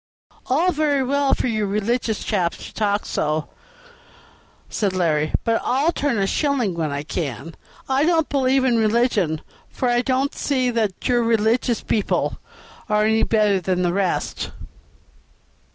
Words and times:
"All 0.47 0.71
very 0.71 1.03
well 1.03 1.35
for 1.35 1.45
you 1.45 1.67
religious 1.67 2.23
chaps 2.23 2.57
to 2.65 2.73
talk 2.73 3.05
so," 3.05 3.49
said 4.67 4.93
Larry; 4.93 5.31
"but 5.43 5.61
I'll 5.63 5.91
turn 5.91 6.17
a 6.17 6.25
shilling 6.25 6.73
when 6.73 6.89
I 6.91 7.03
can. 7.03 7.53
I 7.87 8.03
don't 8.03 8.27
believe 8.27 8.65
in 8.65 8.79
religion, 8.79 9.41
for 9.69 9.89
I 9.89 10.01
don't 10.01 10.33
see 10.33 10.71
that 10.71 11.07
your 11.07 11.21
religious 11.21 11.83
people 11.83 12.39
are 12.89 13.03
any 13.03 13.21
better 13.21 13.61
than 13.61 13.83
the 13.83 13.93
rest." 13.93 14.49